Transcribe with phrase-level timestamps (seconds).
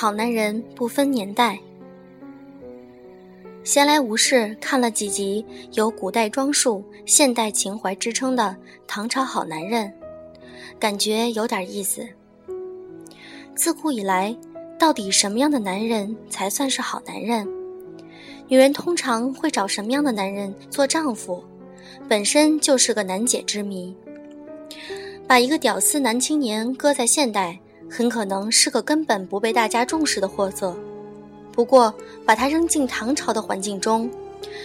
[0.00, 1.60] 好男人不分年代。
[3.62, 8.56] 闲来无事，看了几集有古代装束、现代情怀之称的
[8.86, 9.92] 唐朝好男人，
[10.78, 12.08] 感觉有点意思。
[13.54, 14.34] 自古以来，
[14.78, 17.46] 到底什么样的男人才算是好男人？
[18.48, 21.44] 女人通常会找什么样的男人做丈夫？
[22.08, 23.94] 本身就是个难解之谜。
[25.28, 27.60] 把一个屌丝男青年搁在现代，
[27.90, 30.74] 很可能是个根本不被大家重视的货色。
[31.52, 31.92] 不过，
[32.24, 34.08] 把他扔进唐朝的环境中，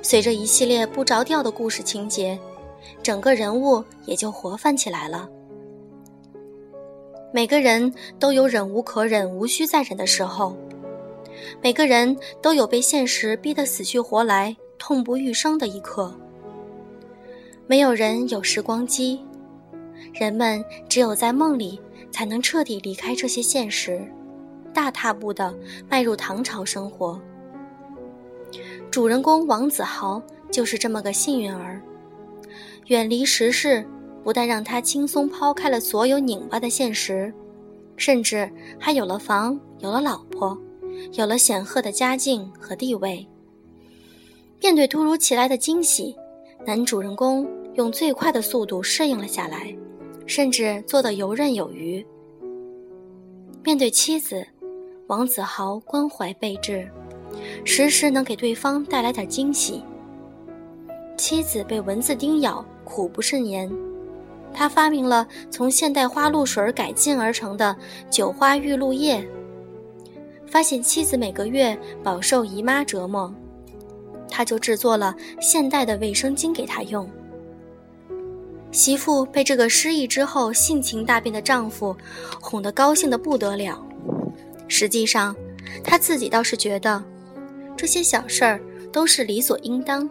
[0.00, 2.38] 随着一系列不着调的故事情节，
[3.02, 5.28] 整个人物也就活泛起来了。
[7.32, 10.56] 每个人都有忍无可忍、无需再忍的时候，
[11.60, 16.14] 每个人都有被现实逼得死去活来、痛不欲生的一刻。
[17.66, 19.20] 没有人有时光机，
[20.14, 21.78] 人们只有在梦里
[22.10, 24.00] 才能彻底离开这些现实。
[24.72, 25.54] 大踏步地
[25.88, 27.20] 迈入唐朝生活。
[28.90, 31.80] 主人公王子豪就是这么个幸运儿，
[32.86, 33.84] 远离时事，
[34.22, 37.32] 不但让他轻松抛开了所有拧巴的现实，
[37.96, 40.56] 甚至还有了房，有了老婆，
[41.12, 43.26] 有了显赫的家境和地位。
[44.60, 46.16] 面对突如其来的惊喜，
[46.66, 49.74] 男主人公用最快的速度适应了下来，
[50.28, 52.06] 甚至做得游刃有余。
[53.64, 54.46] 面对妻子。
[55.08, 56.86] 王子豪关怀备至，
[57.64, 59.82] 时时能给对方带来点惊喜。
[61.16, 63.72] 妻子被蚊子叮咬，苦不甚言，
[64.52, 67.74] 他发明了从现代花露水改进而成的
[68.10, 69.26] 酒花玉露液。
[70.46, 73.34] 发现妻子每个月饱受姨妈折磨，
[74.28, 77.08] 他就制作了现代的卫生巾给她用。
[78.70, 81.96] 媳妇被这个失忆之后性情大变的丈夫
[82.40, 83.84] 哄得高兴的不得了。
[84.68, 85.34] 实际上，
[85.82, 87.02] 她自己倒是觉得，
[87.76, 88.60] 这些小事儿
[88.92, 90.08] 都是理所应当。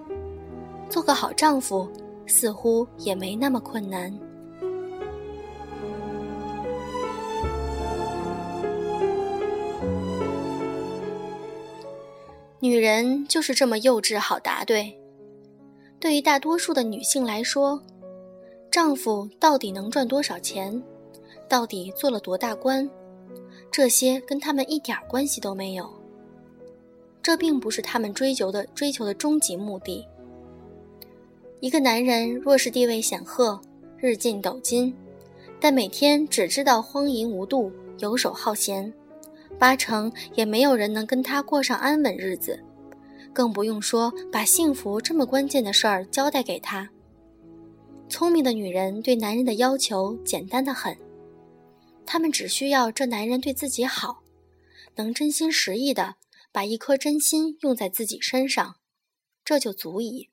[0.89, 1.87] 做个好丈夫，
[2.25, 4.11] 似乎也没那么困难。
[12.59, 14.97] 女人就是这么幼稚好答对。
[15.99, 17.81] 对于大多数的女性来说，
[18.69, 20.81] 丈夫到底能赚多少钱，
[21.47, 22.87] 到底做了多大官？
[23.71, 25.89] 这些跟他们一点关系都没有。
[27.21, 30.05] 这并不是他们追求的追求的终极目的。
[31.59, 33.59] 一个男人若是地位显赫、
[33.97, 34.93] 日进斗金，
[35.59, 38.93] 但每天只知道荒淫无度、游手好闲，
[39.57, 42.59] 八成也没有人能跟他过上安稳日子，
[43.33, 46.87] 更不用说把幸福这么关键的事儿交代给他。
[48.09, 50.97] 聪明的女人对男人的要求简单的很。
[52.05, 54.23] 她们只需要这男人对自己好，
[54.95, 56.15] 能真心实意的
[56.51, 58.77] 把一颗真心用在自己身上，
[59.43, 60.29] 这就足矣。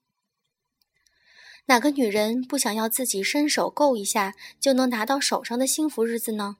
[1.66, 6.58] 哪个女人不想要自己伸手够一下就能拿到手上的幸福日子呢？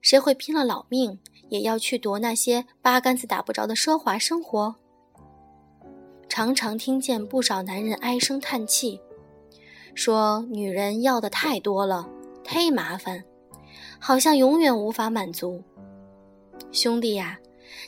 [0.00, 4.76] 谁会拼了老命也要去夺那些八竿子打不着的奢华生活？
[6.28, 9.00] 常常听见不少男人唉声叹气，
[9.98, 12.08] 说女人要的太多了，
[12.44, 13.20] 忒麻烦。
[13.98, 15.60] 好像永远无法满足，
[16.70, 17.36] 兄弟呀，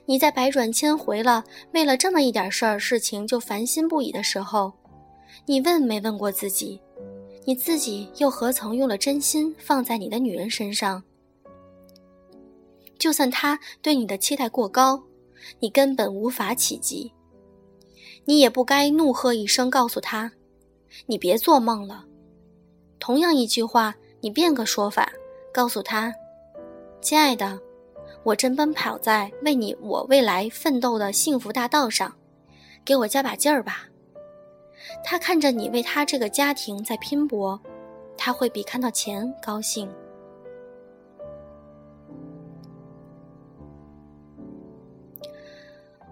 [0.06, 4.72] 你在百转千回了，为了这么一点事儿事情就烦心不已的时候，
[5.46, 6.80] 你问没问过自己，
[7.44, 11.00] 你自己又何曾用了真心放在你的女人身上？
[12.98, 15.00] 就算他对你的期待过高，
[15.60, 17.12] 你根本无法企及，
[18.24, 20.32] 你也不该怒喝一声告诉他，
[21.06, 22.04] 你别做梦了。
[22.98, 25.10] 同样一句话，你变个说法。
[25.52, 26.14] 告诉他，
[27.00, 27.58] 亲爱的，
[28.22, 32.14] 我正奔跑在为你我未来奋斗的幸福大道上，
[32.84, 33.88] 给我加把劲儿吧。
[35.02, 37.60] 他看着你为他这个家庭在拼搏，
[38.16, 39.90] 他会比看到钱高兴。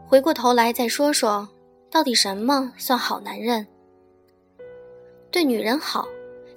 [0.04, 1.48] 回过头来再说说，
[1.90, 3.64] 到底什么算好男人？
[5.30, 6.06] 对女人好，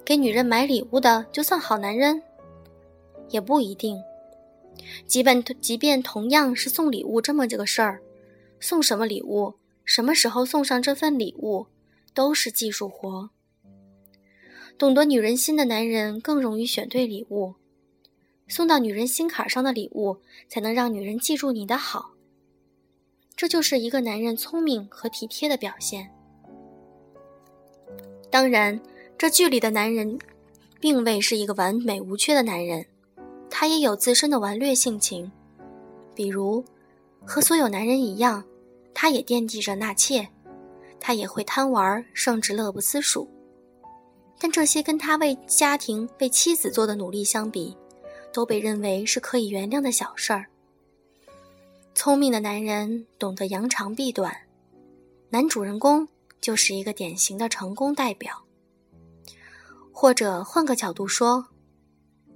[0.04, 2.22] 给女人买礼物的就算好男人？
[3.28, 4.02] 也不一定，
[5.06, 8.02] 即便即便同样是送礼物这么这个事儿，
[8.60, 9.54] 送什么礼物，
[9.84, 11.66] 什么时候送上这份礼物，
[12.14, 13.30] 都是技术活。
[14.78, 17.54] 懂得女人心的男人更容易选对礼物，
[18.48, 20.16] 送到女人心坎上的礼物，
[20.48, 22.12] 才能让女人记住你的好。
[23.36, 26.10] 这就是一个男人聪明和体贴的表现。
[28.32, 28.80] 当然，
[29.18, 30.18] 这剧里的男人，
[30.80, 32.86] 并未是一个完美无缺的男人。
[33.50, 35.30] 他也有自身的顽劣性情，
[36.14, 36.64] 比如，
[37.26, 38.42] 和所有男人一样，
[38.94, 40.26] 他也惦记着纳妾，
[40.98, 43.28] 他也会贪玩，甚至乐不思蜀。
[44.40, 47.76] 但这些跟他为家庭、为妻子做的努力相比，
[48.32, 50.46] 都被认为是可以原谅的小事儿。
[51.94, 54.34] 聪明的男人懂得扬长避短，
[55.28, 56.08] 男主人公
[56.42, 58.44] 就是一个典型的成功代表。
[59.90, 61.46] 或者换个角度说，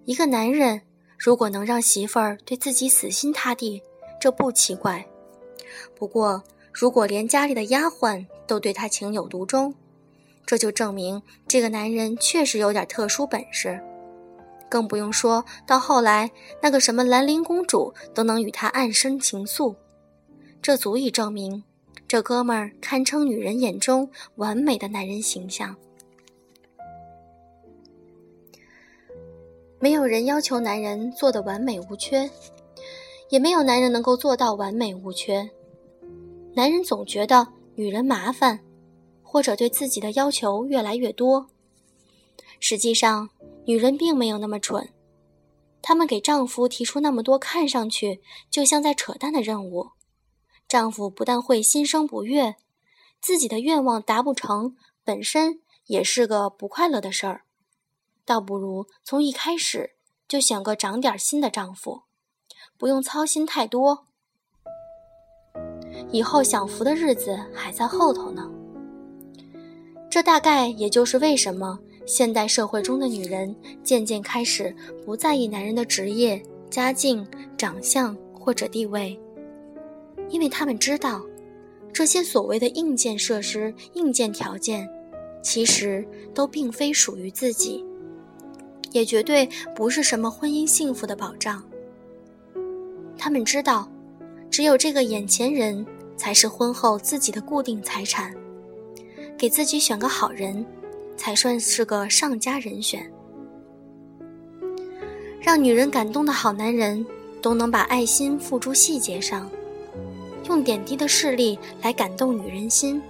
[0.04, 0.80] 一个男人
[1.18, 3.82] 如果能让媳妇儿对自己死心塌地，
[4.20, 5.06] 这不奇怪。
[5.94, 6.42] 不过，
[6.72, 9.74] 如果连家里的丫鬟都对他情有独钟，
[10.44, 13.82] 这就证明这个男人确实有点特殊本事。
[14.68, 16.30] 更不用说到后来，
[16.60, 19.74] 那个什么兰陵公主都能与他暗生情愫，
[20.60, 21.64] 这足以证明
[22.08, 25.74] 这哥们儿堪称女人眼中完美的男人形象。
[29.80, 32.30] 没有人要求男人做的完美无缺，
[33.28, 35.50] 也没有男人能够做到完美无缺。
[36.54, 38.60] 男人总觉得女人麻烦，
[39.22, 41.48] 或者对自己的要求越来越多。
[42.60, 43.28] 实际上，
[43.64, 44.88] 女人并没有那么蠢，
[45.82, 49.88] 她们给丈夫提出那么多看上去就像在扯淡的任务，
[50.68, 52.56] 丈夫不但会心生不悦，
[53.20, 57.42] 自己的愿望达不成，本身也是个不快乐的事儿。
[58.24, 59.92] 倒不如从一开始
[60.26, 62.02] 就选个长点心的丈夫，
[62.76, 64.06] 不用操心太多，
[66.10, 68.50] 以后享福的日子还在后头呢。
[70.10, 73.54] 这大概也就是为什么现代社会中的女人
[73.84, 74.74] 渐渐开始
[75.04, 77.24] 不在意男人的职业、家境、
[77.56, 79.18] 长相或者地位，
[80.28, 81.24] 因为他们知道，
[81.92, 84.88] 这些所谓的硬件设施、硬件条件，
[85.42, 87.84] 其实都并非属于自己。
[88.92, 91.62] 也绝对不是什么婚姻幸福的保障。
[93.18, 93.90] 他们知道，
[94.50, 95.84] 只有这个眼前人
[96.16, 98.34] 才是婚后自己的固定财产，
[99.36, 100.64] 给自己选个好人，
[101.16, 103.10] 才算是个上佳人选。
[105.40, 107.04] 让女人感动的好男人，
[107.42, 109.50] 都能把爱心付诸细节上，
[110.46, 113.00] 用点滴的势力来感动女人心。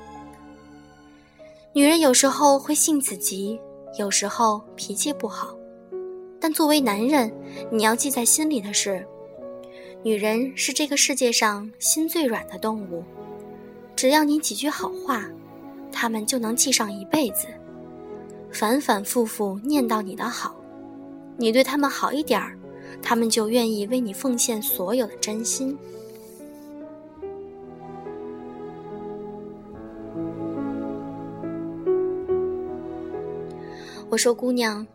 [1.72, 3.58] 女人有时候会性子急，
[3.98, 5.54] 有时候脾气不好。
[6.40, 7.32] 但作为男人，
[7.70, 9.06] 你要记在心里的是，
[10.02, 13.02] 女人是这个世界上心最软的动物。
[13.94, 15.24] 只要你几句好话，
[15.90, 17.46] 她们就能记上一辈子，
[18.52, 20.54] 反反复复念叨你的好。
[21.38, 22.56] 你对他们好一点儿，
[23.02, 25.76] 他们就愿意为你奉献所有的真心。
[34.08, 34.86] 我说，姑娘。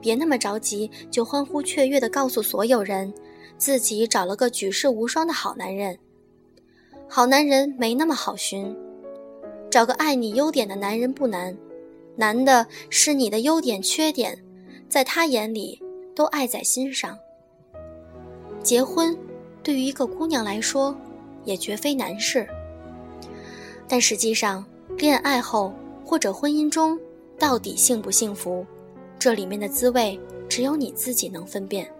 [0.00, 3.14] 别那么着急，就欢呼雀跃地告诉所有人，
[3.56, 5.96] 自己找了个举世无双的好男人。
[7.08, 8.76] 好男人没那么好寻，
[9.70, 11.56] 找个爱你优点的男人不难，
[12.16, 14.36] 难的是你的优点缺点，
[14.88, 15.80] 在他眼里
[16.16, 17.16] 都爱在心上。
[18.60, 19.16] 结婚，
[19.62, 20.96] 对于一个姑娘来说，
[21.44, 22.44] 也绝非难事。
[23.86, 24.64] 但实际上，
[24.98, 25.72] 恋爱后
[26.04, 26.98] 或者婚姻中，
[27.42, 28.64] 到底幸不幸福？
[29.18, 30.16] 这里面的滋味，
[30.48, 31.92] 只有你自己能分辨。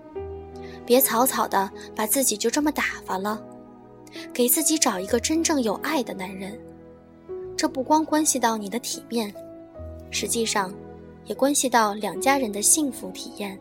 [0.86, 3.44] 别草草的把自己就这么打发了，
[4.32, 6.56] 给自己找一个真正有爱的男人。
[7.56, 9.34] 这不光关系到你的体面，
[10.12, 10.72] 实际上，
[11.24, 13.58] 也关系到两家人的幸福体验。